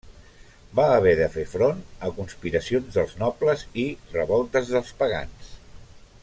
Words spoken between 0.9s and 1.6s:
haver de fer